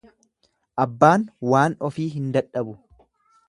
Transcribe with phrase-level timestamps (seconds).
[0.85, 2.77] Abbaan waan ofii hin dadhabu.